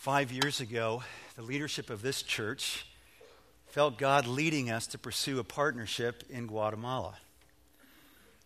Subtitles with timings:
[0.00, 1.02] Five years ago,
[1.36, 2.86] the leadership of this church
[3.66, 7.18] felt God leading us to pursue a partnership in Guatemala.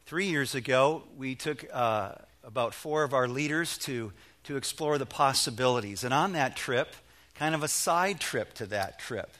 [0.04, 4.12] Three years ago, we took uh, about four of our leaders to,
[4.42, 6.02] to explore the possibilities.
[6.02, 6.92] And on that trip,
[7.36, 9.30] kind of a side trip to that trip,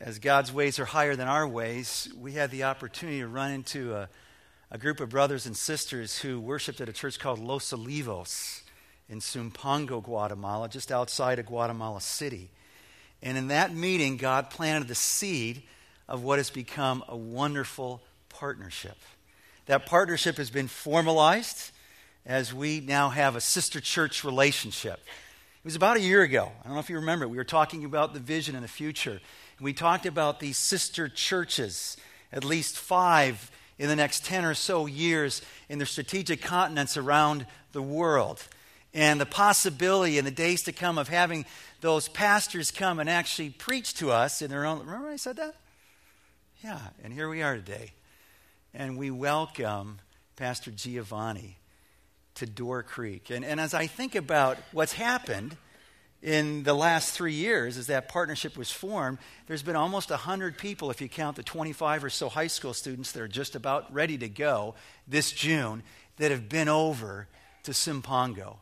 [0.00, 3.94] as God's ways are higher than our ways, we had the opportunity to run into
[3.94, 4.08] a,
[4.72, 8.61] a group of brothers and sisters who worshiped at a church called Los Olivos
[9.12, 12.48] in Sumpango, Guatemala, just outside of Guatemala City.
[13.22, 15.62] And in that meeting, God planted the seed
[16.08, 18.00] of what has become a wonderful
[18.30, 18.96] partnership.
[19.66, 21.72] That partnership has been formalized
[22.24, 24.98] as we now have a sister church relationship.
[24.98, 26.50] It was about a year ago.
[26.60, 27.28] I don't know if you remember.
[27.28, 29.20] We were talking about the vision in the future.
[29.60, 31.98] We talked about these sister churches,
[32.32, 37.44] at least five in the next 10 or so years in the strategic continents around
[37.72, 38.42] the world.
[38.94, 41.46] And the possibility in the days to come of having
[41.80, 44.80] those pastors come and actually preach to us in their own.
[44.80, 45.54] Remember I said that?
[46.62, 47.92] Yeah, and here we are today.
[48.74, 50.00] And we welcome
[50.36, 51.58] Pastor Giovanni
[52.34, 53.30] to Door Creek.
[53.30, 55.56] And, and as I think about what's happened,
[56.22, 60.90] in the last three years, as that partnership was formed, there's been almost 100 people,
[60.90, 64.16] if you count the 25 or so high school students that are just about ready
[64.18, 64.74] to go
[65.08, 65.82] this June,
[66.18, 67.26] that have been over
[67.64, 68.58] to Sumpango.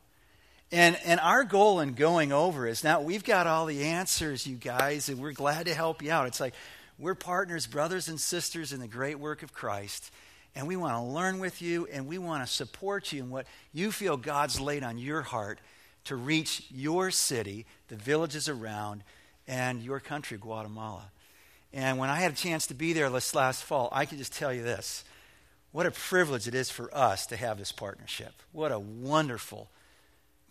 [0.72, 4.56] And, and our goal in going over is now we've got all the answers, you
[4.56, 6.28] guys, and we're glad to help you out.
[6.28, 6.54] It's like
[6.98, 10.12] we're partners, brothers and sisters in the great work of Christ,
[10.54, 13.46] and we want to learn with you and we want to support you in what
[13.72, 15.58] you feel God's laid on your heart
[16.04, 19.02] to reach your city, the villages around,
[19.48, 21.10] and your country, Guatemala.
[21.72, 24.32] And when I had a chance to be there this last fall, I can just
[24.32, 25.04] tell you this
[25.72, 28.32] what a privilege it is for us to have this partnership.
[28.52, 29.68] What a wonderful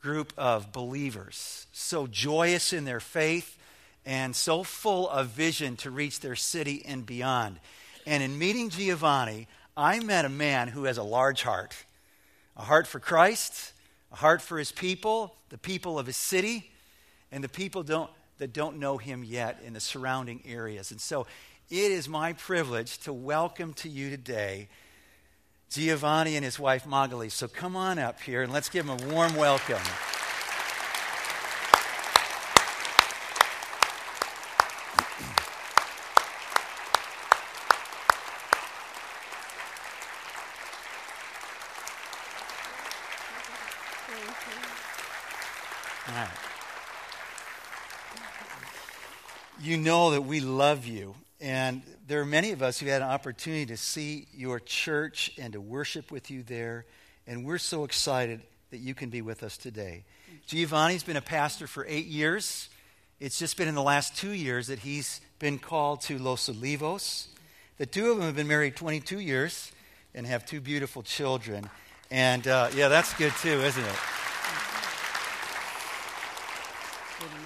[0.02, 3.58] group of believers, so joyous in their faith
[4.06, 7.60] and so full of vision to reach their city and beyond.
[8.06, 11.76] And in meeting Giovanni, I met a man who has a large heart
[12.58, 13.72] a heart for Christ,
[14.12, 16.70] a heart for his people, the people of his city,
[17.32, 20.92] and the people don't, that don't know him yet in the surrounding areas.
[20.92, 21.26] And so
[21.70, 24.68] it is my privilege to welcome to you today
[25.70, 27.30] Giovanni and his wife Magali.
[27.30, 29.78] So come on up here and let's give them a warm welcome.
[49.62, 51.16] You know that we love you.
[51.42, 55.54] And there are many of us who had an opportunity to see your church and
[55.54, 56.86] to worship with you there.
[57.28, 58.42] And we're so excited
[58.72, 60.04] that you can be with us today.
[60.46, 62.70] Giovanni's been a pastor for eight years.
[63.20, 67.28] It's just been in the last two years that he's been called to Los Olivos.
[67.78, 69.72] The two of them have been married 22 years
[70.14, 71.70] and have two beautiful children.
[72.12, 73.96] And uh, yeah, that's good too, isn't it?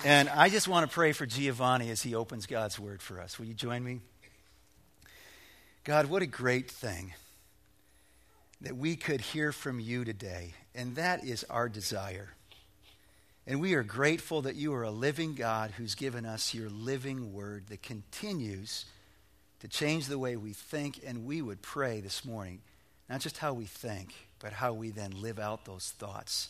[0.05, 3.39] And I just want to pray for Giovanni as he opens God's word for us.
[3.39, 4.01] Will you join me?
[5.85, 7.13] God, what a great thing
[8.59, 10.55] that we could hear from you today.
[10.75, 12.33] And that is our desire.
[13.47, 17.31] And we are grateful that you are a living God who's given us your living
[17.31, 18.83] word that continues
[19.61, 20.99] to change the way we think.
[21.05, 22.59] And we would pray this morning,
[23.09, 26.49] not just how we think, but how we then live out those thoughts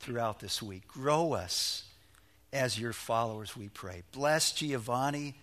[0.00, 0.86] throughout this week.
[0.86, 1.84] Grow us
[2.52, 4.02] as your followers, we pray.
[4.12, 5.34] Bless Giovanni.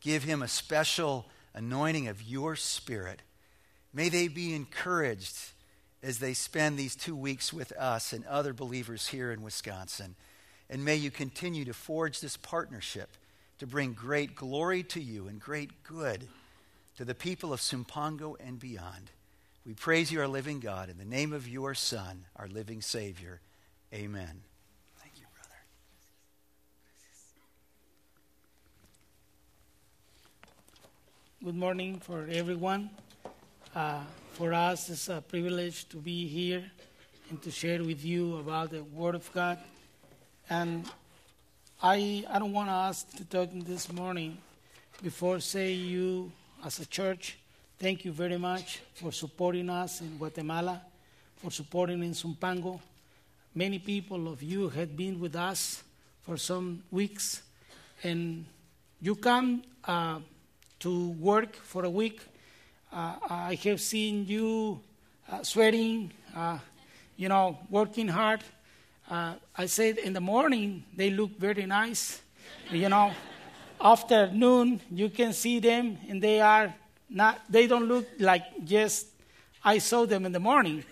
[0.00, 3.22] Give him a special anointing of your spirit.
[3.92, 5.36] May they be encouraged
[6.02, 10.14] as they spend these two weeks with us and other believers here in Wisconsin.
[10.68, 13.10] And may you continue to forge this partnership
[13.58, 16.28] to bring great glory to you and great good
[16.96, 19.10] to the people of Sumpango and beyond.
[19.64, 23.40] We praise you, our living God, in the name of your Son, our living Savior.
[23.92, 24.42] Amen.
[31.46, 32.90] Good morning for everyone.
[33.72, 34.00] Uh,
[34.32, 36.64] for us, it's a privilege to be here
[37.30, 39.56] and to share with you about the Word of God.
[40.50, 40.90] And
[41.80, 44.38] I, I don't want us to talk this morning
[45.04, 46.32] before say you
[46.64, 47.38] as a church,
[47.78, 50.82] thank you very much for supporting us in Guatemala,
[51.36, 52.80] for supporting in Sumpango.
[53.54, 55.84] Many people of you had been with us
[56.22, 57.42] for some weeks,
[58.02, 58.46] and
[59.00, 59.62] you come.
[59.84, 60.18] Uh,
[60.80, 62.20] to work for a week.
[62.92, 64.80] Uh, I have seen you
[65.30, 66.58] uh, sweating, uh,
[67.16, 68.40] you know, working hard.
[69.10, 72.20] Uh, I said in the morning they look very nice.
[72.70, 73.12] You know,
[73.80, 76.74] after noon you can see them and they are
[77.08, 77.40] not.
[77.48, 79.06] They don't look like just
[79.64, 80.84] I saw them in the morning,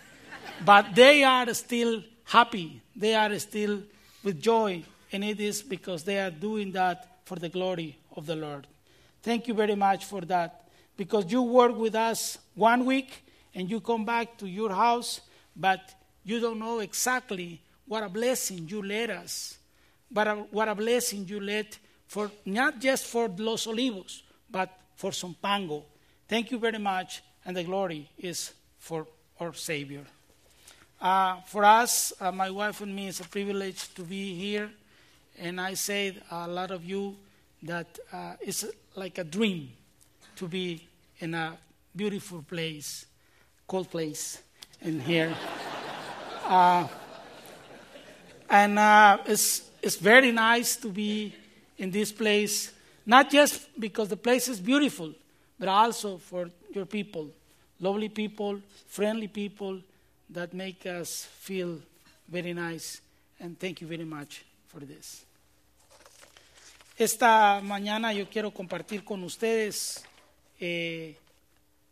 [0.64, 2.80] but they are still happy.
[2.96, 3.82] They are still
[4.22, 4.82] with joy,
[5.12, 8.66] and it is because they are doing that for the glory of the Lord.
[9.24, 10.68] Thank you very much for that
[10.98, 13.24] because you work with us one week
[13.54, 15.22] and you come back to your house,
[15.56, 15.80] but
[16.24, 19.56] you don't know exactly what a blessing you led us.
[20.10, 21.74] What a, what a blessing you led
[22.06, 25.84] for not just for Los Olivos, but for Sumpango.
[26.28, 29.06] Thank you very much, and the glory is for
[29.40, 30.04] our Savior.
[31.00, 34.70] Uh, for us, uh, my wife and me, it's a privilege to be here.
[35.38, 37.16] And I say a lot of you
[37.62, 39.70] that uh, it's like a dream
[40.36, 40.86] to be
[41.18, 41.56] in a
[41.94, 43.06] beautiful place,
[43.66, 44.42] cold place
[44.82, 45.34] in here.
[46.46, 46.86] Uh,
[48.50, 51.34] and uh, it's, it's very nice to be
[51.78, 52.70] in this place,
[53.06, 55.10] not just because the place is beautiful,
[55.58, 57.30] but also for your people,
[57.80, 59.80] lovely people, friendly people
[60.28, 61.78] that make us feel
[62.28, 63.00] very nice.
[63.40, 65.24] And thank you very much for this.
[66.96, 70.04] Esta mañana yo quiero compartir con ustedes
[70.60, 71.18] eh,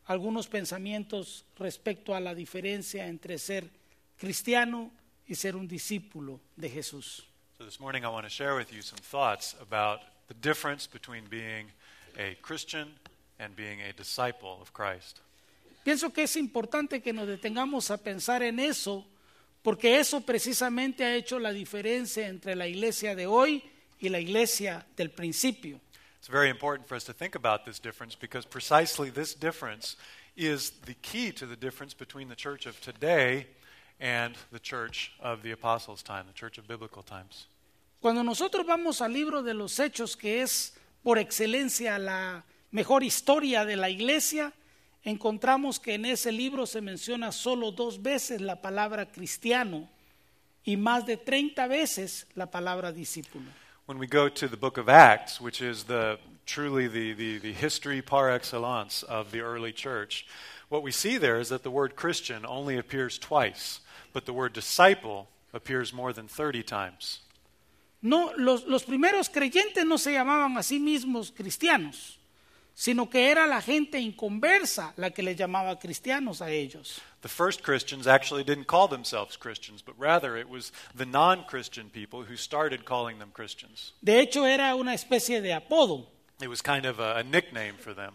[0.07, 3.69] algunos pensamientos respecto a la diferencia entre ser
[4.17, 4.93] cristiano
[5.27, 7.25] y ser un discípulo de Jesús.
[7.59, 11.29] So this morning I want to share with you some thoughts about the difference between
[11.29, 11.73] being
[12.17, 12.95] a Christian
[13.41, 15.19] and being a disciple of Christ.
[15.85, 19.05] Pienso que es importante que nos detengamos a pensar en eso,
[19.63, 23.65] porque eso precisamente ha hecho la diferencia entre la iglesia de hoy
[24.03, 25.81] y la iglesia del principio.
[26.19, 29.97] It's very important for us to think about this difference because precisely this difference
[30.37, 33.47] is the key to the difference between the church of today
[34.01, 37.47] and the church of the apostles' time, the church of biblical times.
[38.01, 40.73] Cuando nosotros vamos al libro de los Hechos, que es
[41.03, 44.53] por excelencia la mejor historia de la iglesia,
[45.05, 49.89] encontramos que en ese libro se menciona solo dos veces la palabra cristiano
[50.65, 53.62] y más de 30 veces la palabra discípulo.
[53.93, 57.53] When we go to the book of Acts, which is the truly the, the, the
[57.53, 60.27] history par excellence of the early church,
[60.71, 63.81] what we see there is that the word Christian only appears twice,
[64.15, 67.21] but the word disciple appears more than 30 times.
[68.00, 72.17] No, los, los primeros creyentes no se llamaban a sí mismos cristianos,
[72.75, 77.01] sino que era la gente inconversa la que les llamaba cristianos a ellos.
[77.21, 81.91] The first Christians actually didn't call themselves Christians, but rather it was the non Christian
[81.91, 83.95] people who started calling them Christians.
[84.01, 86.07] De hecho, era una especie de apodo.
[86.41, 88.15] It was kind of a, a nickname for them.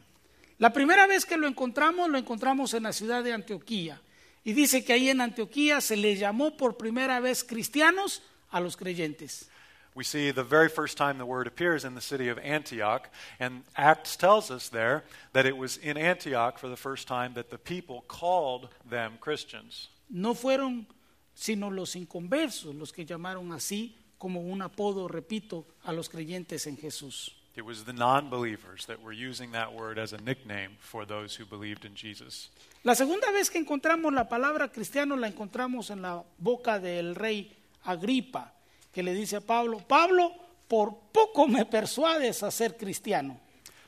[0.59, 4.01] La primera vez que lo encontramos, lo encontramos en la ciudad de Antioquía.
[4.43, 8.75] Y dice que ahí en Antioquía se les llamó por primera vez cristianos a los
[8.75, 9.49] creyentes.
[9.97, 13.09] We see the very first time the word appears in the city of Antioch,
[13.39, 15.03] and Acts tells us there
[15.33, 19.89] that it was in Antioch for the first time that the people called them Christians.
[20.07, 20.85] No fueron
[21.33, 26.77] sino los inconversos los que llamaron así como un apodo, repito, a los creyentes en
[26.77, 27.31] Jesús.
[27.55, 31.35] It was the non believers that were using that word as a nickname for those
[31.35, 32.51] who believed in Jesus.
[32.83, 37.51] La segunda vez que encontramos la palabra cristiano la encontramos en la boca del rey
[37.83, 38.53] Agripa,
[38.97, 40.31] que le dice a Pablo, Pablo,
[40.67, 43.39] por poco me persuades a ser cristiano.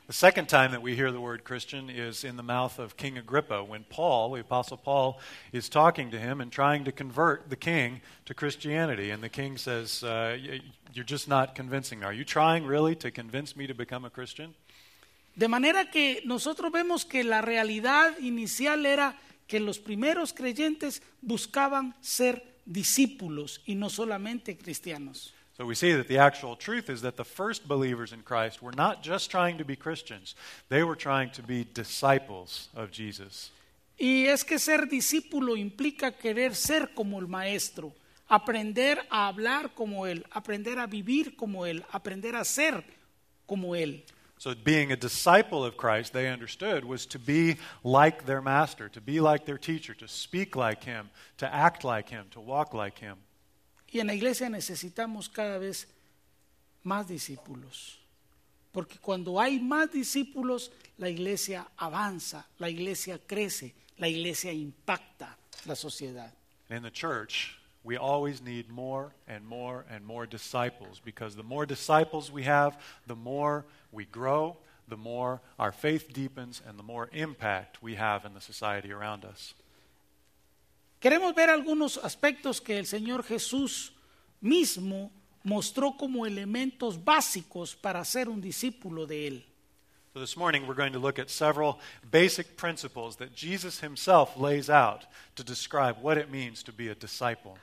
[0.06, 3.18] The second time that we hear the word Christian is in the mouth of King
[3.18, 5.20] Agrippa when Paul, the Apostle Paul,
[5.52, 9.10] is talking to him and trying to convert the king to Christianity.
[9.10, 10.38] And the king says, uh,
[10.94, 12.06] You're just not convincing me.
[12.06, 14.54] Are you trying really to convince me to become a Christian?
[15.36, 19.18] De manera que nosotros vemos que la realidad inicial era
[19.48, 25.34] que los primeros creyentes buscaban ser discípulos y no solamente cristianos.
[25.58, 28.72] So we see that the actual truth is that the first believers in Christ were
[28.72, 30.36] not just trying to be Christians,
[30.70, 33.52] they were trying to be disciples of Jesus.
[34.00, 37.92] Y es que ser discípulo implica querer ser como el maestro,
[38.30, 42.82] aprender a hablar como él, aprender a vivir como él, aprender a ser
[43.46, 44.06] como él.
[44.40, 49.02] So, being a disciple of Christ, they understood, was to be like their master, to
[49.02, 53.00] be like their teacher, to speak like him, to act like him, to walk like
[53.00, 53.18] him.
[53.94, 55.88] Y en la iglesia necesitamos cada vez
[56.86, 57.98] más discípulos.
[58.72, 65.76] Porque cuando hay más discípulos, la iglesia avanza, la iglesia crece, la iglesia impacta la
[65.76, 66.32] sociedad.
[66.70, 71.66] In the church, we always need more and more and more disciples because the more
[71.66, 77.10] disciples we have, the more we grow, the more our faith deepens, and the more
[77.12, 79.54] impact we have in the society around us.
[81.02, 83.92] Queremos ver algunos aspectos que el Señor Jesús
[84.42, 85.12] mismo
[85.44, 89.46] mostró como elementos básicos para ser un discípulo de él.
[90.14, 91.80] So this morning we're going to look at several
[92.10, 95.06] basic principles that Jesus himself lays out
[95.36, 97.58] to describe what it means to be a disciple.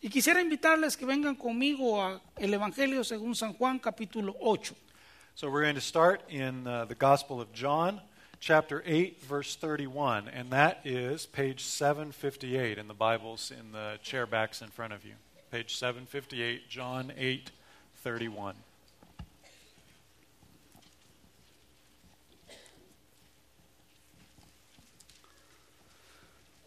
[0.00, 4.74] Y quisiera invitarles que vengan conmigo a el Evangelio según San Juan capítulo 8.
[5.36, 8.00] So we're going to start in uh, the Gospel of John,
[8.40, 14.24] chapter 8, verse 31, and that is page 758 in the Bibles in the chair
[14.24, 15.12] backs in front of you.
[15.50, 17.50] Page 758, John 8,
[18.02, 18.54] 31.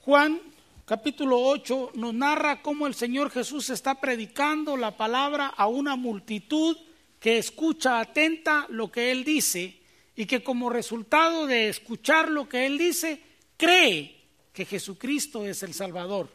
[0.05, 0.39] Juan
[0.85, 6.77] capítulo 8 nos narra cómo el Señor Jesús está predicando la palabra a una multitud
[7.19, 9.79] que escucha atenta lo que Él dice
[10.15, 13.21] y que como resultado de escuchar lo que Él dice,
[13.57, 14.15] cree
[14.53, 16.29] que Jesucristo es el Salvador.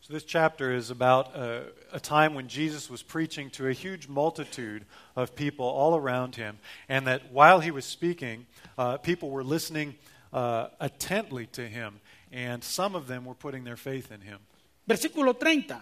[0.00, 4.08] So this chapter is about a, a time when Jesus was preaching to a huge
[4.08, 6.58] multitude of people all around him,
[6.88, 8.46] and that while he was speaking,
[8.78, 9.94] uh, people were listening
[10.32, 12.00] uh, attentively to him,
[12.32, 14.38] and some of them were putting their faith in him.
[14.88, 15.76] Versículo 30.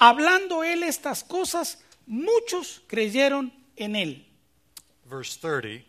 [0.00, 4.24] Hablando Él estas cosas, muchos creyeron en Él.
[5.04, 5.84] Verse 30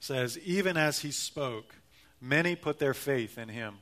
[0.00, 1.74] says, Even as he spoke,
[2.20, 3.78] many put their faith in him.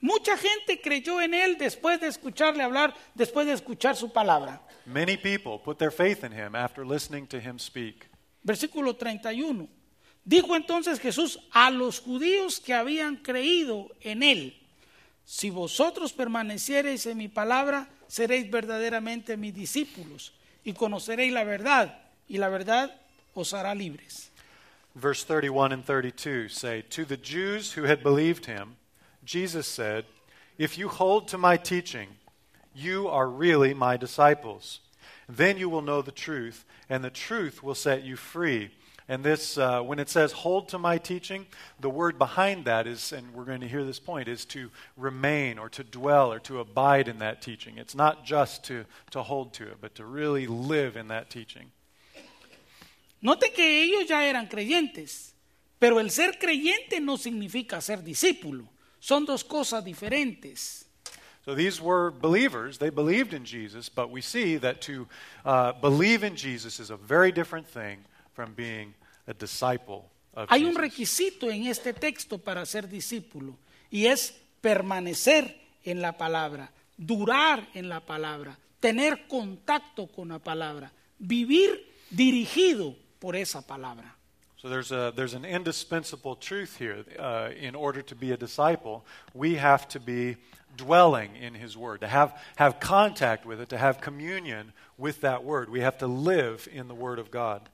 [0.00, 4.60] Mucha gente creyó en Él después de escucharle hablar, después de escuchar su palabra.
[4.86, 8.08] Many people put their faith in him after listening to him speak.
[8.44, 9.68] Versículo 31.
[10.24, 14.60] Dijo entonces Jesús a los judíos que habían creído en Él,
[15.24, 22.38] si vosotros permaneciereis en mi palabra, seréis verdaderamente mis discípulos y conoceréis la verdad, y
[22.38, 22.90] la verdad
[23.34, 24.30] os hará libres.
[24.94, 28.76] Verse 31 and 32 say, To the Jews who had believed him,
[29.24, 30.04] Jesus said,
[30.56, 32.08] If you hold to my teaching,
[32.74, 34.80] you are really my disciples.
[35.28, 38.70] Then you will know the truth, and the truth will set you free.
[39.10, 41.46] And this, uh, when it says hold to my teaching,
[41.80, 45.58] the word behind that is, and we're going to hear this point, is to remain
[45.58, 47.78] or to dwell or to abide in that teaching.
[47.78, 51.70] It's not just to, to hold to it, but to really live in that teaching.
[53.20, 55.34] Note que ellos ya eran creyentes,
[55.78, 58.68] pero el ser creyente no significa ser discípulo.
[59.00, 60.86] Son dos cosas diferentes.
[61.44, 62.78] So these were believers.
[62.78, 65.08] They believed in Jesus, but we see that to
[65.44, 68.94] uh, believe in Jesus is a very different thing from being
[69.26, 73.56] a disciple of Hay un requisito en este texto para ser discípulo
[73.90, 80.92] y es permanecer en la palabra, durar en la palabra, tener contacto con la palabra,
[81.18, 84.14] vivir dirigido por esa palabra.
[84.56, 87.04] So there's, a, there's an indispensable truth here.
[87.16, 90.36] Uh, in order to be a disciple, we have to be
[90.76, 95.44] dwelling in His Word, to have, have contact with it, to have communion with that
[95.44, 95.68] Word.
[95.70, 97.68] We have to live in the Word of God.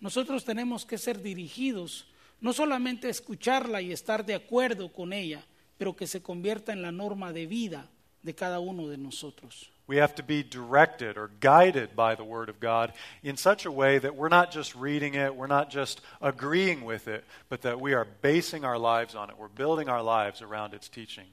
[0.00, 2.06] Nosotros tenemos que ser dirigidos,
[2.40, 5.44] no solamente a escucharla y estar de acuerdo con ella,
[5.78, 7.86] pero que se convierta en la norma de vida
[8.22, 9.70] de cada uno de nosotros.
[9.90, 12.92] We have to be directed or guided by the Word of God
[13.24, 17.08] in such a way that we're not just reading it, we're not just agreeing with
[17.08, 19.36] it, but that we are basing our lives on it.
[19.36, 21.24] We're building our lives around its teaching.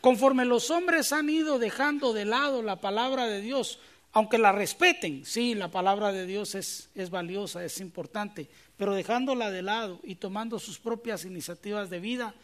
[0.00, 3.78] Conforme los hombres han ido dejando de lado la palabra de Dios,
[4.14, 8.48] aunque la respeten, sí, la palabra de Dios es, es valiosa, es importante,
[8.78, 12.34] pero dejándola de lado y tomando sus propias iniciativas de vida,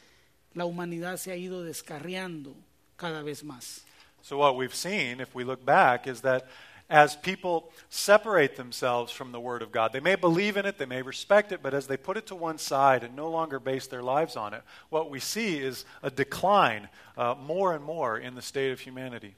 [0.52, 2.54] la humanidad se ha ido descarriando
[2.96, 3.86] cada vez más.
[4.22, 6.46] So, what we've seen, if we look back, is that
[6.88, 10.86] as people separate themselves from the Word of God, they may believe in it, they
[10.86, 13.86] may respect it, but as they put it to one side and no longer base
[13.86, 18.34] their lives on it, what we see is a decline uh, more and more in
[18.34, 19.34] the state of humanity.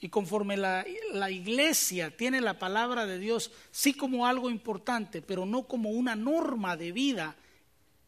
[0.00, 5.44] Y conforme la, la iglesia tiene la palabra de Dios sí como algo importante, pero
[5.44, 7.36] no como una norma de vida,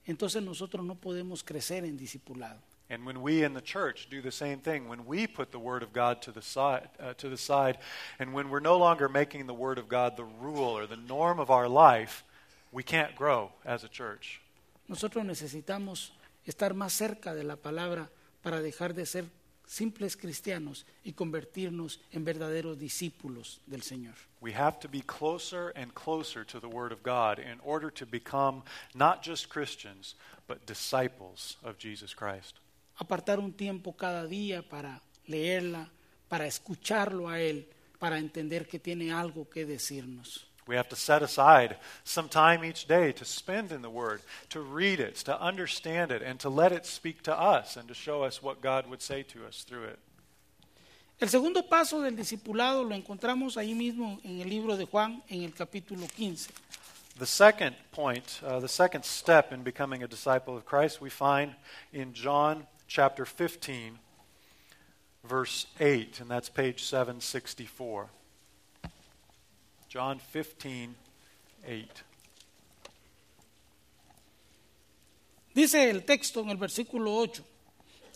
[0.06, 2.69] entonces nosotros no podemos crecer en discipulado.
[2.90, 5.84] And when we in the church do the same thing, when we put the Word
[5.84, 7.78] of God to the side, uh, to the side,
[8.18, 11.38] and when we're no longer making the Word of God the rule or the norm
[11.38, 12.24] of our life,
[12.72, 14.40] we can't grow as a church.
[14.88, 16.10] Nosotros necesitamos
[16.44, 18.08] estar más cerca de la palabra
[18.42, 19.24] para dejar de ser
[19.64, 24.16] simples cristianos y convertirnos en verdaderos discípulos del Señor.
[24.40, 28.04] We have to be closer and closer to the Word of God in order to
[28.04, 28.64] become
[28.96, 30.16] not just Christians,
[30.48, 32.58] but disciples of Jesus Christ.
[33.00, 35.88] Apartar un tiempo cada día para leerla,
[36.28, 37.66] para escucharlo a Él,
[37.98, 40.46] para entender que tiene algo que decirnos.
[40.66, 44.60] We have to set aside some time each day to spend in the Word, to
[44.60, 48.22] read it, to understand it, and to let it speak to us and to show
[48.22, 49.98] us what God would say to us through it.
[51.18, 55.42] El segundo paso del discipulado lo encontramos ahí mismo en el libro de Juan, en
[55.42, 56.50] el capítulo 15.
[57.18, 61.54] The second point, uh, the second step in becoming a disciple of Christ, we find
[61.92, 64.00] in John chapter 15,
[65.22, 68.08] verse 8, and that's page 764.
[69.88, 70.96] John 15,
[71.68, 72.02] 8.
[75.54, 77.44] Dice el texto en el versículo 8,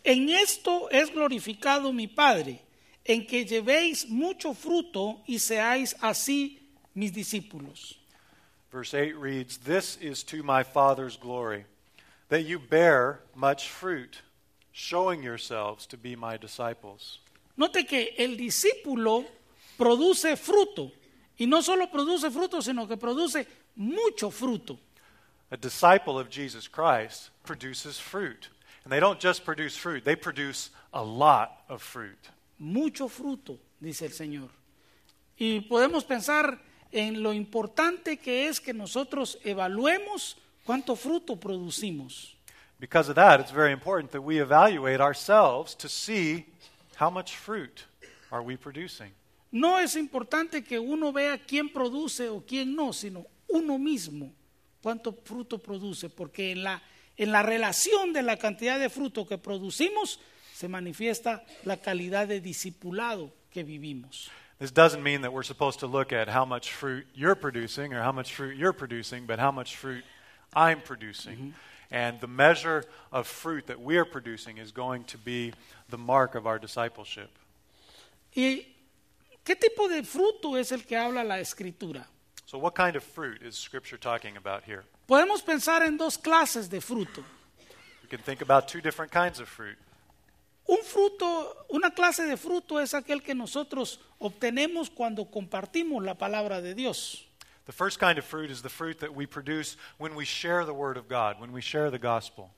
[0.04, 2.60] en esto es glorificado mi Padre,
[3.06, 6.58] en que llevéis mucho fruto y seáis así
[6.94, 7.94] mis discípulos.
[8.72, 11.64] Verse 8 reads, This is to my Father's glory,
[12.28, 14.20] that you bear much fruit,
[14.74, 17.20] showing yourselves to be my disciples.
[17.56, 19.24] Note que el discípulo
[19.78, 20.90] produce fruto,
[21.38, 24.78] y no solo produce fruto, sino que produce mucho fruto.
[25.50, 28.48] A disciple of Jesus Christ produces fruit.
[28.84, 32.18] And they don't just produce fruit, they produce a lot of fruit.
[32.58, 34.50] mucho fruto, dice el Señor.
[35.36, 36.60] Y podemos pensar
[36.92, 42.33] en lo importante que es que nosotros evaluemos cuánto fruto producimos.
[42.80, 46.46] Because of that, it's very important that we evaluate ourselves to see
[46.96, 47.84] how much fruit
[48.30, 49.12] are we producing.
[49.52, 54.32] No es importante que uno vea quién produce o quién no, sino uno mismo
[54.84, 56.82] cuánto fruto produce, porque en la,
[57.16, 60.20] en la relación de la cantidad de fruto que producimos
[60.52, 64.30] se manifiesta la calidad de discipulado que vivimos.
[64.58, 68.02] This doesn't mean that we're supposed to look at how much fruit you're producing or
[68.02, 70.04] how much fruit you're producing, but how much fruit
[70.54, 71.36] I'm producing.
[71.36, 71.50] Mm-hmm.
[71.94, 75.52] And the measure of fruit that we're producing is going to be
[75.90, 77.30] the mark of our discipleship.
[78.34, 78.66] ¿Y
[79.44, 82.04] qué tipo de fruto es el que habla la escritura?
[82.46, 84.82] So, what kind of fruit is Scripture talking about here?
[85.08, 87.22] Podemos pensar en dos clases de fruto.
[88.02, 89.78] We can think about two different kinds of fruit.
[90.66, 96.60] Un fruto, una clase de fruto es aquel que nosotros obtenemos cuando compartimos la palabra
[96.60, 97.28] de Dios.
[97.66, 100.74] The first kind of fruit is the fruit that we produce when we share the
[100.74, 102.50] Word of God, when we share the gospel.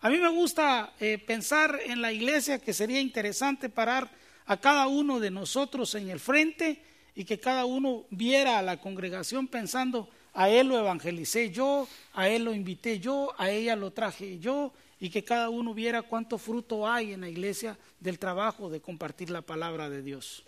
[0.00, 4.10] A mí me gusta eh, pensar en la iglesia que sería interesante parar
[4.46, 6.82] a cada uno de nosotros en el frente
[7.14, 12.28] y que cada uno viera a la congregación pensando, a él lo evangelicé yo, a
[12.28, 16.38] él lo invité yo, a ella lo traje yo, y que cada uno viera cuánto
[16.38, 20.44] fruto hay en la iglesia del trabajo de compartir la palabra de Dios.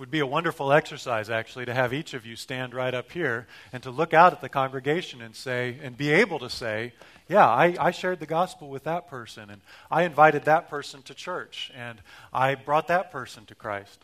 [0.00, 3.46] Would be a wonderful exercise, actually, to have each of you stand right up here
[3.70, 6.94] and to look out at the congregation and say, and be able to say,
[7.28, 9.60] Yeah, I, I shared the gospel with that person, and
[9.90, 12.00] I invited that person to church, and
[12.32, 14.02] I brought that person to Christ.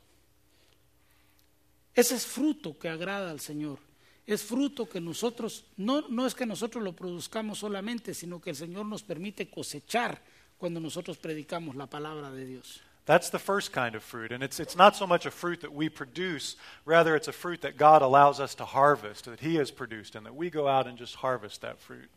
[1.95, 3.79] Ese es fruto que agrada al Señor.
[4.27, 8.57] Es fruto que nosotros, no, no es que nosotros lo produzcamos solamente, sino que el
[8.57, 10.21] Señor nos permite cosechar
[10.59, 12.83] cuando nosotros predicamos la palabra de Dios.
[13.07, 14.33] That's the first kind of fruit.
[14.33, 17.63] And it's, it's not so much a fruit that we produce, rather, it's a fruit
[17.63, 20.89] that God allows us to harvest, that He has produced, and that we go out
[20.89, 22.11] and just harvest that fruit.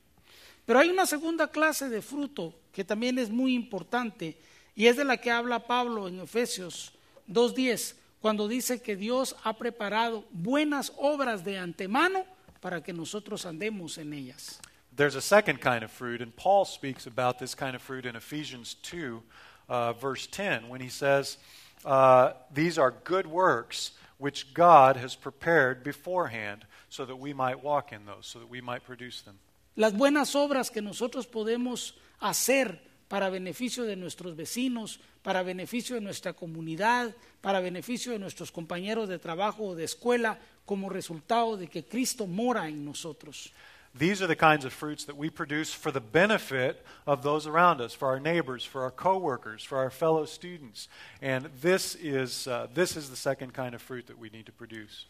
[0.66, 4.36] Pero hay una segunda clase de fruto que también es muy importante
[4.76, 6.92] y es de la que habla Pablo en Efesios
[7.28, 12.26] 2.10, cuando dice que Dios ha preparado buenas obras de antemano
[12.62, 14.60] para que nosotros andemos en ellas.
[14.96, 18.16] There's a second kind of fruit, and Paul speaks about this kind of fruit in
[18.16, 19.22] Ephesians 2,
[19.70, 21.38] uh, verse 10, when he says,
[21.86, 27.94] uh, These are good works which God has prepared beforehand so that we might walk
[27.94, 29.40] in those, so that we might produce them.
[29.76, 36.02] Las buenas obras que nosotros podemos hacer para beneficio de nuestros vecinos, para beneficio de
[36.02, 41.68] nuestra comunidad, para beneficio de nuestros compañeros de trabajo o de escuela, como resultado de
[41.68, 43.52] que Cristo mora en nosotros.
[43.96, 47.82] These are the kinds of fruits that we produce for the benefit of those around
[47.82, 50.88] us, for our neighbors, for our coworkers, for our fellow students.
[51.22, 54.52] And this is, uh, this is the second kind of fruit that we need to
[54.52, 55.06] produce.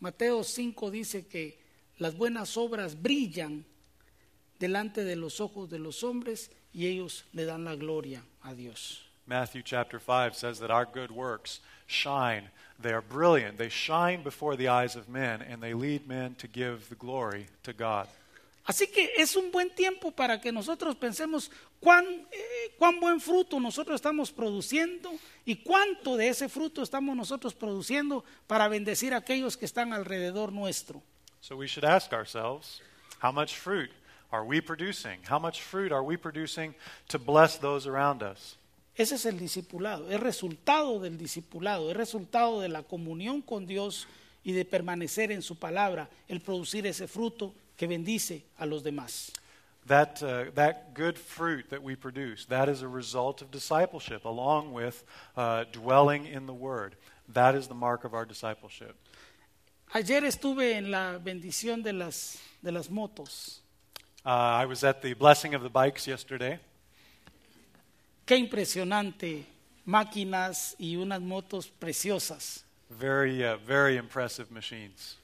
[0.00, 1.58] Mateo 5 dice que
[1.98, 3.64] las buenas obras brillan
[4.58, 9.05] delante de los ojos de los hombres y ellos le dan la gloria a Dios.
[9.26, 12.50] Matthew chapter 5 says that our good works shine.
[12.80, 13.58] They are brilliant.
[13.58, 17.46] They shine before the eyes of men, and they lead men to give the glory
[17.64, 18.08] to God.
[18.66, 23.60] Así que es un buen tiempo para que nosotros pensemos cuán, eh, cuán buen fruto
[23.60, 25.12] nosotros estamos produciendo
[25.44, 30.52] y cuánto de ese fruto estamos nosotros produciendo para bendecir a aquellos que están alrededor
[30.52, 31.00] nuestro.
[31.40, 32.80] So we should ask ourselves
[33.22, 33.90] how much fruit
[34.32, 35.20] are we producing?
[35.30, 36.74] How much fruit are we producing
[37.08, 38.56] to bless those around us?
[38.96, 44.08] Ese es el discipulado, es resultado del discipulado, es resultado de la comunión con Dios
[44.42, 49.32] y de permanecer en su palabra, el producir ese fruto que bendice a los demás.
[49.86, 54.72] that, uh, that good fruit that we produce, that is a result of discipleship, along
[54.72, 55.04] with
[55.36, 56.96] uh, dwelling in the Word.
[57.28, 58.96] That is the mark of our discipleship.
[59.94, 63.60] Ayer estuve en la bendición de las, de las motos.
[64.24, 66.58] Uh, I was at the blessing of the bikes yesterday.
[68.26, 69.46] Qué impresionante,
[69.84, 72.64] máquinas y unas motos preciosas.
[72.90, 75.16] Very, uh, very impressive machines.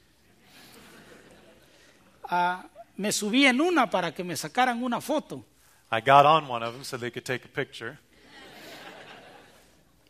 [2.31, 2.65] Ah,
[2.97, 5.45] me subí en una para que me sacaran una foto.
[5.91, 7.99] I got on one of them so they could take a picture.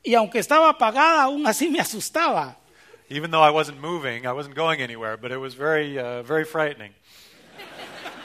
[0.04, 2.56] Y aunque estaba apagada, aún así me asustaba.
[3.08, 6.44] Even though I wasn't moving, I wasn't going anywhere, but it was very, uh, very
[6.44, 6.92] frightening.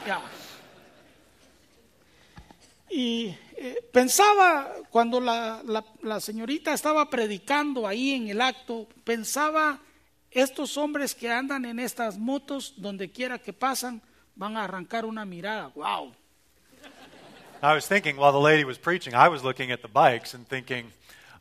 [0.06, 0.21] Ya.
[2.89, 9.80] Y eh, pensaba, cuando la, la- la señorita estaba predicando ahí en el acto, pensaba,
[10.32, 14.02] estos hombres que andan en estas motos, donde quiera que pasan,
[14.36, 15.72] van a arrancar una mirada.
[15.76, 16.13] ¡Wow!
[17.63, 20.48] I was thinking while the lady was preaching, I was looking at the bikes and
[20.48, 20.91] thinking,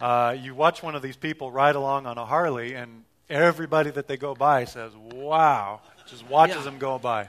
[0.00, 4.06] uh, you watch one of these people ride along on a Harley, and everybody that
[4.08, 6.62] they go by says, wow, just watches Yeah.
[6.64, 7.28] them go by.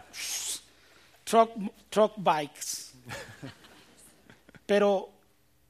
[1.25, 1.49] Truck,
[1.91, 2.93] truck bikes.
[4.67, 5.09] Pero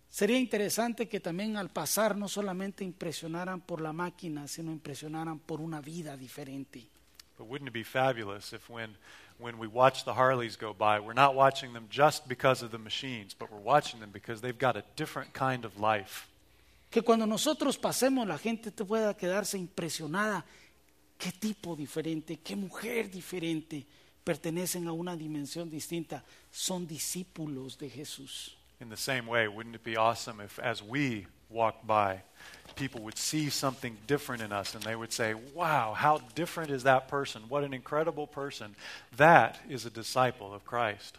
[0.10, 5.62] sería interesante que también al pasar no solamente impresionaran por la máquina, sino impresionaran por
[5.62, 6.90] una vida diferente.
[7.38, 8.98] But wouldn't it be fabulous if when,
[9.38, 12.80] when we watch the Harleys go by, we're not watching them just because of the
[12.80, 16.28] machines, but we're watching them because they've got a different kind of life?
[16.90, 20.44] Que cuando nosotros pasemos la gente te pueda quedarse impresionada.
[21.18, 23.86] Qué tipo diferente, qué mujer diferente.
[24.24, 26.24] Pertenecen a una dimensión distinta.
[26.50, 28.57] Son discípulos de Jesús.
[28.80, 32.22] In the same way, wouldn't it be awesome if, as we walk by,
[32.76, 36.84] people would see something different in us and they would say, Wow, how different is
[36.84, 37.44] that person?
[37.50, 38.76] What an incredible person.
[39.16, 41.18] That is a disciple of Christ.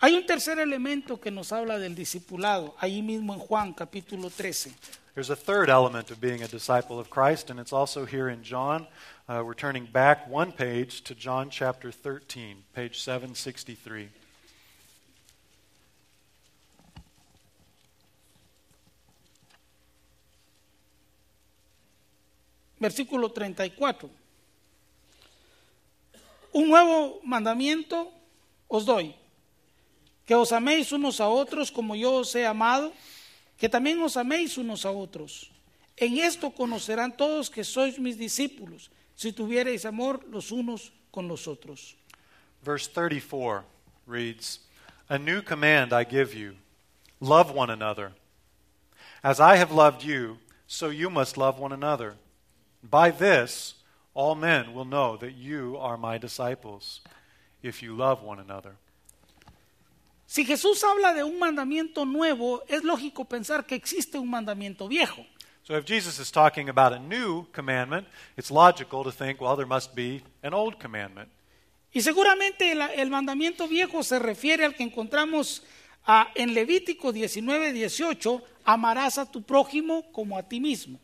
[0.00, 4.72] Hay un tercer elemento que nos habla del discipulado, ahí mismo en Juan capítulo 13.
[5.14, 8.44] There's a third element of being a disciple of Christ, and it's also here in
[8.44, 8.86] John.
[9.28, 14.08] Uh, we're turning back one page to John chapter 13, page 763.
[22.78, 24.10] Versículo 34.
[26.52, 28.10] Un nuevo mandamiento
[28.68, 29.14] os doy,
[30.24, 32.92] que os améis unos a otros como yo os he amado,
[33.56, 35.50] que también os améis unos a otros.
[35.96, 41.48] En esto conocerán todos que sois mis discípulos, si tuviereis amor los unos con los
[41.48, 41.96] otros.
[42.62, 43.64] Verse 34
[44.06, 44.60] reads
[45.08, 46.54] A new command I give you
[47.20, 48.12] love one another.
[49.22, 52.14] As I have loved you, so you must love one another.
[52.82, 53.74] By this,
[54.14, 57.00] all men will know that you are my disciples,
[57.62, 58.76] if you love one another.
[60.26, 65.24] Si Jesús habla de un mandamiento nuevo, es lógico pensar que existe un mandamiento viejo.
[65.62, 69.66] So if Jesus is talking about a new commandment, it's logical to think, well, there
[69.66, 71.30] must be an old commandment.
[71.92, 75.62] Y seguramente el, el mandamiento viejo se refiere al que encontramos
[76.06, 80.98] ah, en Levítico 19, 18, amarás a tu prójimo como a ti mismo.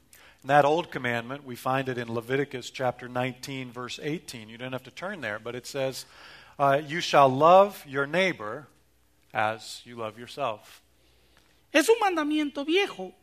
[0.44, 4.50] And that old commandment, we find it in Leviticus chapter 19, verse 18.
[4.50, 6.04] You don't have to turn there, but it says,
[6.58, 8.66] uh, You shall love your neighbor
[9.32, 10.82] as you love yourself.
[11.72, 13.14] Es un mandamiento viejo,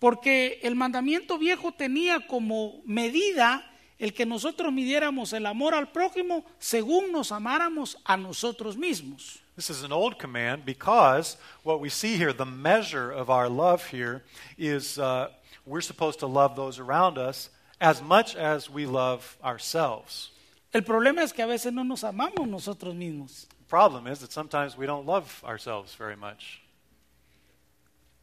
[0.00, 3.62] porque el mandamiento viejo tenía como medida
[3.98, 9.42] el que nosotros midiéramos el amor al prójimo según nos amáramos a nosotros mismos.
[9.56, 13.86] This is an old command because what we see here, the measure of our love
[13.88, 14.22] here,
[14.56, 15.28] is uh,
[15.66, 20.30] we're supposed to love those around us as much as we love ourselves.
[20.72, 23.46] El problema es que a veces no nos amamos nosotros mismos.
[23.48, 26.60] The problem is that sometimes we don't love ourselves very much.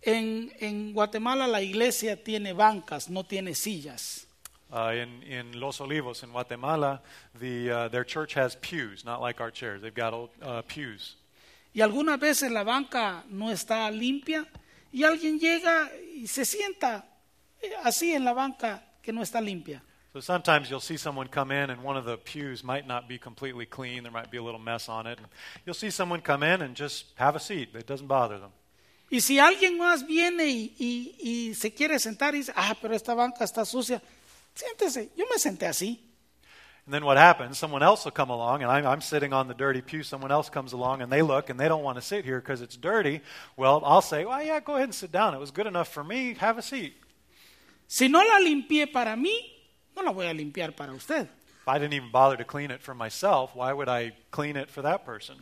[0.03, 4.25] En, en Guatemala la iglesia tiene bancas, no tiene sillas.
[4.71, 7.01] Uh, in, in Los Olivos, in Guatemala,
[7.39, 9.81] the, uh, their church has pews, not like our chairs.
[9.81, 11.15] They've got old, uh, pews.
[11.73, 14.45] Y algunas veces la banca no está limpia
[14.91, 17.05] y alguien llega y se sienta
[17.83, 19.81] así en la banca que no está limpia.
[20.13, 23.19] So sometimes you'll see someone come in and one of the pews might not be
[23.19, 24.03] completely clean.
[24.03, 25.19] There might be a little mess on it.
[25.19, 25.27] And
[25.65, 27.69] you'll see someone come in and just have a seat.
[27.75, 28.51] It doesn't bother them.
[29.11, 31.15] Y si alguien más viene y, y-
[31.49, 34.01] y se quiere sentar y dice, ah, pero esta banca está sucia,
[34.53, 35.99] siéntese, yo me senté así.
[36.85, 37.57] And then what happens?
[37.57, 40.03] Someone else will come along, and I'm, I'm sitting on the dirty pew.
[40.03, 42.61] Someone else comes along, and they look, and they don't want to sit here because
[42.61, 43.21] it's dirty.
[43.57, 45.33] Well, I'll say, well, yeah, go ahead and sit down.
[45.33, 46.33] It was good enough for me.
[46.39, 46.95] Have a seat.
[47.87, 49.33] Si no la limpié para mí,
[49.95, 51.23] no la voy a limpiar para usted.
[51.23, 54.69] If I didn't even bother to clean it for myself, why would I clean it
[54.69, 55.37] for that person?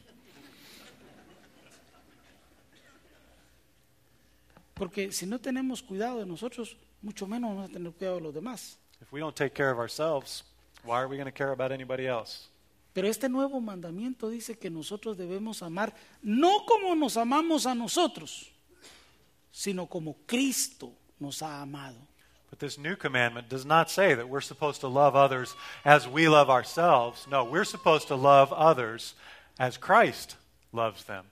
[4.75, 8.33] Porque si no tenemos cuidado de nosotros, mucho menos vamos a tener cuidado de los
[8.33, 8.77] demás.
[9.01, 10.43] If we don't take care of ourselves,
[10.83, 12.49] why are we going to care about anybody else?
[12.93, 18.51] Pero este nuevo mandamiento dice que nosotros debemos amar no como nos amamos a nosotros,
[19.51, 21.97] sino como Cristo nos ha amado.
[22.55, 26.29] But this new commandment does not say that we're supposed to love others as we
[26.29, 27.27] love ourselves.
[27.29, 29.13] No, we're supposed to love others
[29.59, 30.37] as Christ
[30.71, 31.25] loves them.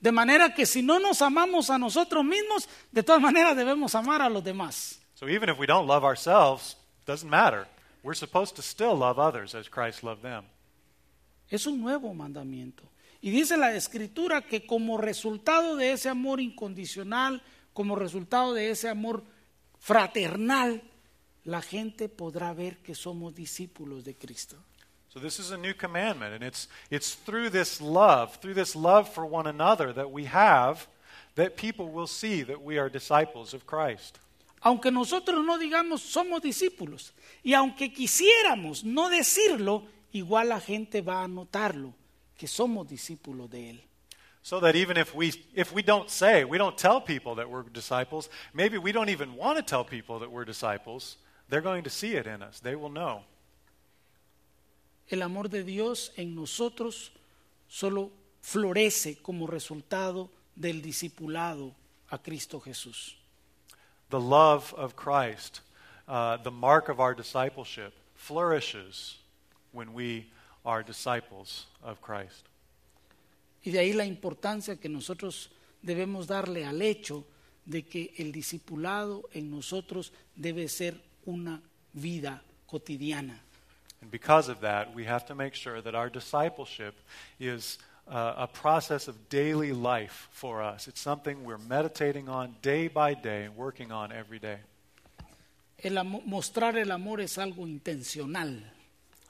[0.00, 4.22] De manera que si no nos amamos a nosotros mismos, de todas maneras debemos amar
[4.22, 4.96] a los demás.
[5.16, 7.66] So even if we don't love ourselves, doesn't matter.
[8.02, 10.44] We're supposed to still love others as Christ loved them.
[11.50, 12.84] Es un nuevo mandamiento.
[13.20, 17.42] Y dice la escritura que como resultado de ese amor incondicional,
[17.74, 19.22] como resultado de ese amor
[19.82, 20.80] fraternal,
[21.44, 24.56] la gente podrá ver que somos discípulos de Cristo.
[25.08, 29.12] So this is a new commandment, and it's, it's through this love, through this love
[29.12, 30.86] for one another that we have,
[31.34, 34.18] that people will see that we are disciples of Christ.
[34.62, 41.24] Aunque nosotros no digamos somos discípulos, y aunque quisiéramos no decirlo, igual la gente va
[41.24, 41.92] a notarlo,
[42.38, 43.82] que somos discípulos de Él.
[44.42, 47.62] So that even if we, if we don't say, we don't tell people that we're
[47.62, 51.16] disciples, maybe we don't even want to tell people that we're disciples,
[51.48, 52.58] they're going to see it in us.
[52.58, 53.22] They will know.
[55.10, 57.10] El amor de Dios en nosotros
[57.68, 58.10] solo
[58.42, 61.72] florece como resultado del discipulado
[62.10, 63.14] a Cristo Jesús.
[64.10, 65.60] The love of Christ,
[66.08, 69.18] uh, the mark of our discipleship, flourishes
[69.72, 70.26] when we
[70.64, 72.48] are disciples of Christ.
[73.64, 75.50] Y de ahí la importancia que nosotros
[75.82, 77.24] debemos darle al hecho
[77.64, 83.40] de que el discipulado en nosotros debe ser una vida cotidiana.
[84.00, 86.94] And because of that, we have to make sure that our discipleship
[87.38, 90.88] is uh, a process of daily life for us.
[90.88, 94.58] It's something we're meditating on day by day, working on every day.
[95.78, 95.94] El
[96.26, 98.62] mostrar el amor es algo intencional.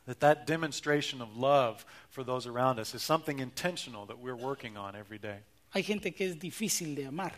[0.07, 4.77] That that demonstration of love for those around us is something intentional that we're working
[4.77, 5.39] on every day.
[5.75, 7.33] Hay gente que es difícil de amar,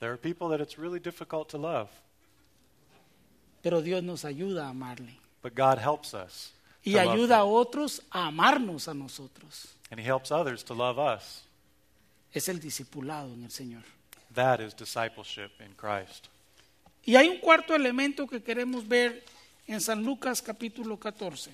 [0.00, 1.88] There are people that it's really difficult to love,
[3.62, 5.14] pero Dios nos ayuda a amarle.
[5.42, 6.52] but God helps us.
[6.84, 9.74] Y ayuda a otros a amarnos a nosotros.
[9.90, 11.42] And He helps others to love us.
[12.32, 13.82] Es el discipulado en el Señor.
[14.34, 16.28] That is discipleship in Christ.
[17.04, 19.24] Y hay un cuarto elemento que queremos ver
[19.66, 21.50] en San Lucas capítulo 14.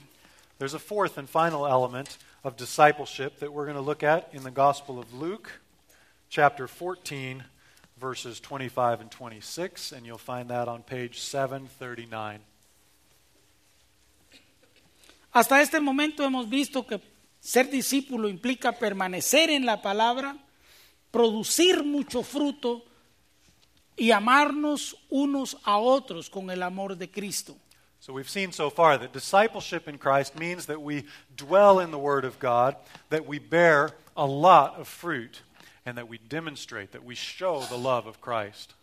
[0.59, 4.45] There's a fourth and final element of discipleship that we're going to look at in
[4.45, 5.51] the Gospel of Luke,
[6.29, 7.43] chapter 14,
[8.01, 12.40] verses 25 and 26, and you'll find that on page 739.
[15.33, 17.01] Hasta este momento hemos visto que
[17.40, 20.37] ser discípulo implica permanecer en la palabra,
[21.11, 22.85] producir mucho fruto
[23.97, 27.57] y amarnos unos a otros con el amor de Cristo.
[28.05, 31.05] So we've seen so far that discipleship in Christ means that we
[31.38, 32.77] dwell in the Word of God,
[33.09, 35.40] that we bear a lot of fruit,
[35.87, 38.75] and that we demonstrate, that we show the love of Christ.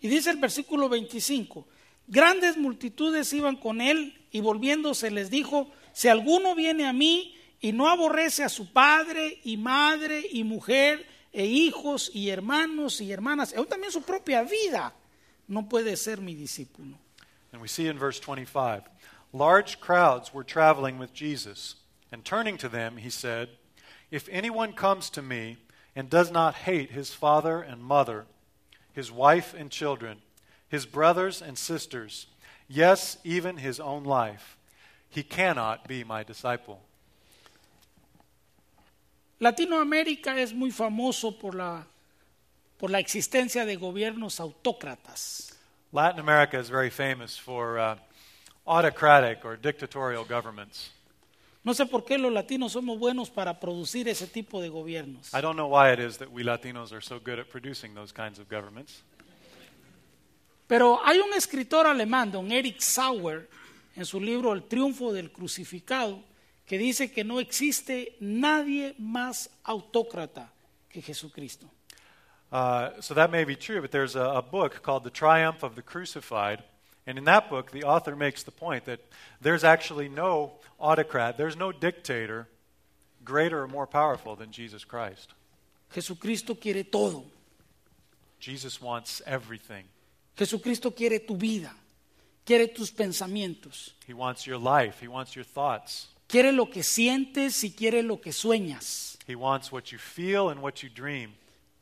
[0.00, 1.64] Y dice el versículo 25,
[2.06, 7.72] grandes multitudes iban con él y volviéndose les dijo, si alguno viene a mí y
[7.72, 13.52] no aborrece a su padre y madre y mujer e hijos y hermanos y hermanas,
[13.56, 14.94] aún también su propia vida,
[15.48, 16.96] no puede ser mi discípulo.
[17.54, 18.82] And we see in verse 25
[19.32, 21.76] large crowds were traveling with Jesus,
[22.10, 23.48] and turning to them, he said,
[24.10, 25.58] If anyone comes to me
[25.94, 28.26] and does not hate his father and mother,
[28.92, 30.18] his wife and children,
[30.68, 32.26] his brothers and sisters,
[32.66, 34.56] yes, even his own life,
[35.08, 36.80] he cannot be my disciple.
[39.40, 41.84] Latinoamérica es muy famoso por la,
[42.78, 45.53] por la existencia de gobiernos autócratas.
[45.94, 47.96] Latin America is very famous for uh,
[48.66, 50.90] autocratic or dictatorial governments.
[51.62, 55.32] No sé por qué los latinos somos buenos para producir ese tipo de gobiernos.
[55.32, 58.12] I don't know why it is that we Latinos are so good at producing those
[58.12, 59.04] kinds of governments.
[60.66, 63.48] Pero hay un escritor alemán, don Erich Sauer,
[63.94, 66.24] en su libro El triunfo del crucificado,
[66.66, 70.52] que dice que no existe nadie más autócrata
[70.88, 71.70] que Jesucristo.
[72.52, 75.74] Uh, so that may be true, but there's a, a book called The Triumph of
[75.74, 76.62] the Crucified.
[77.06, 79.00] And in that book, the author makes the point that
[79.40, 82.48] there's actually no autocrat, there's no dictator
[83.24, 85.32] greater or more powerful than Jesus Christ.
[85.92, 87.24] Jesucristo quiere todo.
[88.38, 89.84] Jesus wants everything.
[90.36, 91.70] Jesucristo quiere tu vida,
[92.44, 97.62] quiere tus pensamientos, He wants your life, He wants your thoughts, quiere lo que sientes
[97.62, 99.16] y quiere lo que sueñas.
[99.26, 101.34] He wants what you feel and what you dream.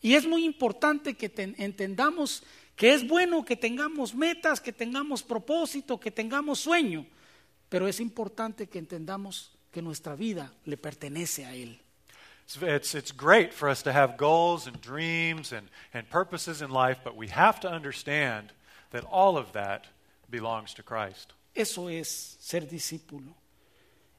[0.03, 2.43] Y es muy importante que ten- entendamos
[2.77, 7.07] que es bueno que tengamos metas, que tengamos propósito, que tengamos sueño,
[7.69, 11.79] pero es importante que entendamos que nuestra vida le pertenece a Él.
[12.61, 17.01] It's, it's great for us to have goals and dreams and, and purposes in life,
[17.05, 18.53] but we have to understand
[18.91, 19.85] that all of that
[20.29, 21.33] belongs to Christ.
[21.55, 23.35] Eso es ser discípulo.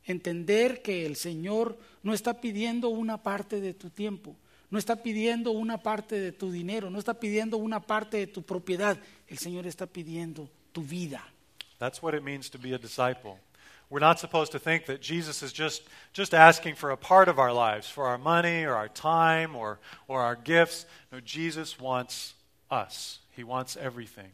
[0.06, 4.36] Entender que el Señor no está pidiendo una parte de tu tiempo,
[4.74, 8.42] no está pidiendo una parte de tu dinero, no está pidiendo una parte de tu
[8.42, 8.98] propiedad.
[9.28, 11.24] El Señor está pidiendo tu vida.
[11.78, 13.38] That's what it means to be a disciple.
[13.92, 17.38] We're not supposed to think that Jesus is just, just asking for a part of
[17.38, 20.88] our lives, for our money or our time or, or our gifts.
[21.12, 22.34] No, Jesus wants
[22.72, 24.32] us, He wants everything.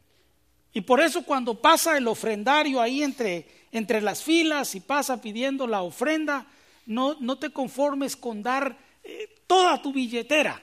[0.73, 5.67] Y por eso cuando pasa el ofrendario ahí entre, entre las filas y pasa pidiendo
[5.67, 6.45] la ofrenda,
[6.85, 8.87] no, no te conformes con dar
[9.47, 10.59] toda tu billetera.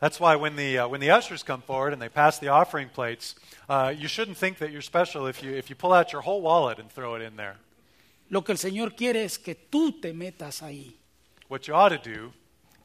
[0.00, 2.88] That's why when the, uh, when the ushers come forward and they pass the offering
[2.88, 3.34] plates,
[3.68, 6.40] uh, you shouldn't think that you're special if you, if you pull out your whole
[6.40, 7.56] wallet and throw it in there.
[8.30, 10.92] Lo que el Señor quiere es que tú te metas ahí.
[11.48, 12.32] What you ought to do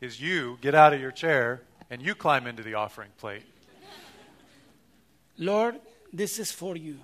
[0.02, 3.44] is you get out of your chair and you climb into the offering plate.
[5.38, 5.76] Lord,
[6.12, 6.98] this is for you.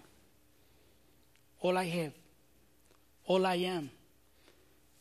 [1.62, 2.14] All I have,
[3.26, 3.90] all I am,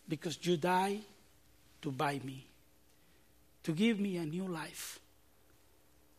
[0.06, 1.00] because you died
[1.82, 2.46] to buy me,
[3.62, 5.00] to give me a new life,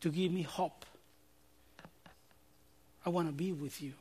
[0.00, 0.84] to give me hope.
[3.04, 3.94] I want to be with you.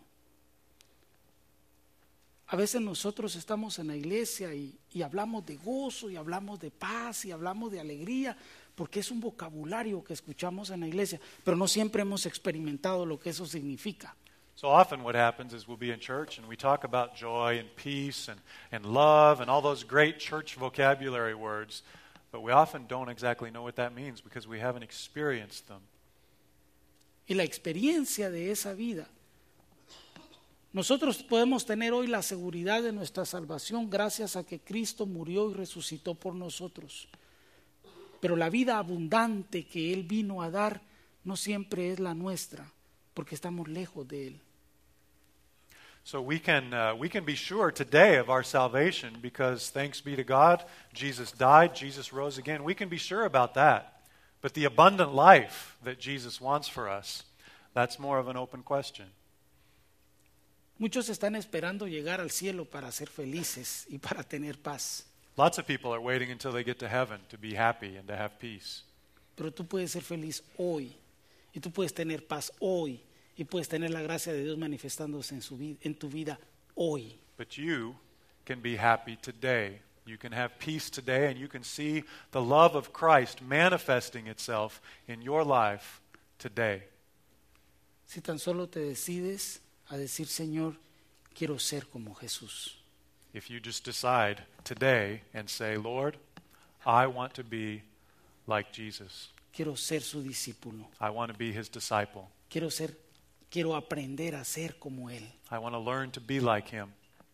[2.49, 6.69] A veces nosotros estamos en la iglesia y, y hablamos de gozo y hablamos de
[6.69, 8.35] paz y hablamos de alegría,
[8.75, 13.17] porque es un vocabulario que escuchamos en la iglesia, pero no siempre hemos experimentado lo
[13.17, 14.15] que eso significa.
[14.55, 17.73] So often, what happens is we'll be in church and we talk about joy and
[17.75, 18.39] peace and,
[18.71, 21.83] and love and all those great church vocabulary words,
[22.31, 25.81] but we often don't exactly know what that means because we haven't experienced them.
[27.27, 29.07] Y la experiencia de esa vida.
[30.73, 35.53] Nosotros podemos tener hoy la seguridad de nuestra salvación gracias a que Cristo murió y
[35.53, 37.09] resucitó por nosotros.
[38.21, 40.81] Pero la vida abundante que Él vino a dar
[41.25, 42.71] no siempre es la nuestra,
[43.13, 44.41] porque estamos lejos de Él.
[46.03, 50.15] So we can, uh, we can be sure today of our salvation because thanks be
[50.15, 52.63] to God, Jesus died, Jesus rose again.
[52.63, 54.01] We can be sure about that.
[54.41, 57.23] But the abundant life that Jesus wants for us,
[57.73, 59.05] that's more of an open question.
[60.79, 65.05] Muchos están esperando llegar al cielo para ser felices y para tener paz.
[65.37, 68.15] Lots of people are waiting until they get to heaven to be happy and to
[68.15, 68.83] have peace.
[69.35, 70.95] Pero tú puedes ser feliz hoy
[71.53, 72.99] y tú puedes tener paz hoy
[73.37, 76.39] y puedes tener la gracia de Dios manifestándose en, su vida, en tu vida
[76.75, 77.19] hoy.
[77.37, 77.95] But you
[78.45, 79.81] can be happy today.
[80.05, 84.81] You can have peace today, and you can see the love of Christ manifesting itself
[85.07, 86.01] in your life
[86.39, 86.83] today.
[88.05, 90.75] Si tan solo te decides a decir, Señor,
[91.33, 92.75] quiero ser como Jesús.
[93.33, 96.17] If you just decide today and say, Lord,
[96.85, 97.83] I want to be
[98.47, 100.87] like Jesus, Quiero ser su discípulo.
[100.99, 102.91] I want to be his disciple, Quiero ser,
[103.51, 105.23] quiero aprender a ser como Él.
[105.51, 106.87] I want to learn to be like him.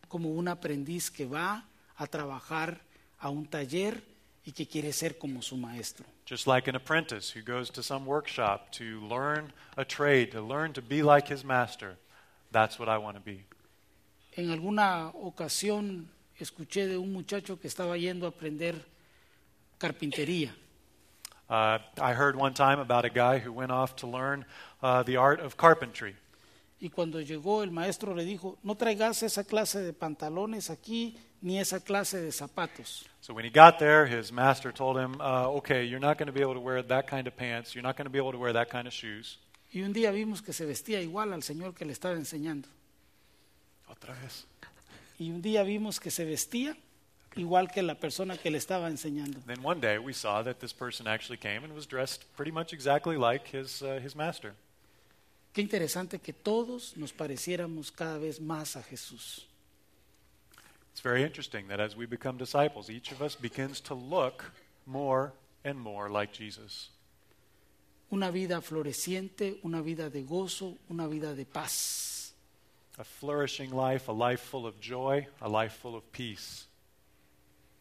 [0.10, 1.64] Como un aprendiz que va
[1.96, 2.82] a trabajar
[3.20, 4.04] a un taller
[4.44, 6.06] y que quiere ser como su maestro.
[6.26, 10.74] Just like an apprentice who goes to some workshop to learn a trade, to learn
[10.74, 11.98] to be like his master.
[12.52, 13.46] That's what I want to be.
[14.34, 18.86] En alguna ocasión escuché de un muchacho que estaba yendo a aprender
[19.78, 20.56] carpintería.
[21.50, 24.46] Uh, I heard one time about a guy who went off to learn
[24.84, 26.16] uh, the art of carpentry.
[26.80, 31.58] Y cuando llegó el maestro le dijo, no traigas esa clase de pantalones aquí ni
[31.58, 33.06] esa clase de zapatos.
[33.22, 36.34] So when he got there, his master told him, uh, okay, you're not going to
[36.34, 37.74] be able to wear that kind of pants.
[37.74, 39.38] You're not going to be able to wear that kind of shoes.
[39.74, 42.70] Y un día vimos que se vestía igual al señor que le estaba enseñando.
[43.88, 44.46] Otra vez.
[45.18, 46.78] Y un día vimos que se vestía
[47.38, 49.40] igual que la persona que le estaba enseñando.
[49.46, 52.74] Then one day we saw that this person actually came and was dressed pretty much
[52.74, 54.54] exactly like his, uh, his master.
[55.54, 59.46] Qué interesante que todos nos pareciéramos cada vez más a Jesús.
[60.92, 64.52] It's very interesting that as we become disciples, each of us begins to look
[64.86, 65.32] more
[65.64, 66.90] and more like Jesus.
[68.12, 72.34] Una vida floreciente, una vida de gozo, una vida de paz.
[72.98, 76.66] A flourishing life, a life full of joy, a life full of peace.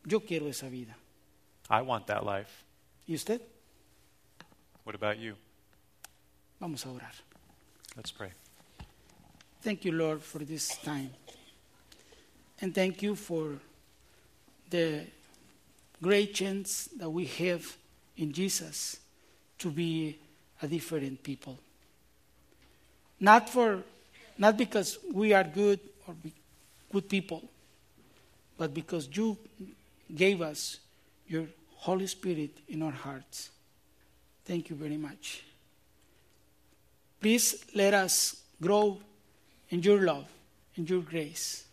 [0.07, 0.97] Yo quiero esa vida.
[1.69, 2.65] I want that life.
[3.09, 3.41] ¿Y usted?
[4.85, 5.35] What about you?
[6.61, 7.13] Vamos a orar.
[7.97, 8.31] Let's pray.
[9.63, 11.11] Thank you, Lord, for this time.
[12.61, 13.59] And thank you for
[14.71, 15.07] the
[16.01, 17.77] great chance that we have
[18.17, 19.01] in Jesus
[19.59, 20.19] to be
[20.63, 21.59] a different people.
[23.19, 23.83] Not for
[24.39, 26.15] not because we are good or
[26.93, 27.43] good people,
[28.57, 29.37] but because you
[30.15, 30.81] gave us
[31.27, 33.51] your Holy Spirit in our hearts.
[34.45, 35.43] Thank you very much.
[37.21, 39.01] Please let us grow
[39.71, 40.29] in your love,
[40.77, 41.67] in your grace.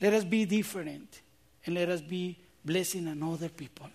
[0.00, 1.20] Let us be different
[1.64, 3.88] and let us be blessing another people.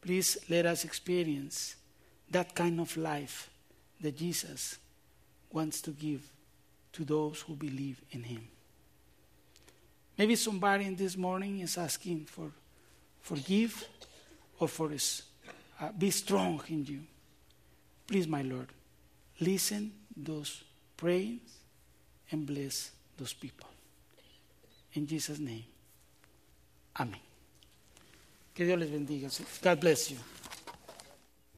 [0.00, 1.76] Please let us experience
[2.30, 3.50] that kind of life
[4.00, 4.78] that Jesus
[5.52, 6.28] wants to give
[6.92, 8.48] to those who believe in him.
[10.22, 12.52] Maybe somebody in this morning is asking for
[13.22, 13.88] forgive
[14.60, 14.88] or for
[15.80, 17.00] uh, be strong in you.
[18.06, 18.68] Please, my Lord,
[19.40, 20.62] listen those
[20.96, 21.40] prayers
[22.30, 23.66] and bless those people.
[24.92, 25.64] In Jesus' name.
[26.94, 27.18] Amén.
[28.54, 29.28] Que Dios les bendiga.
[29.60, 30.18] God bless you.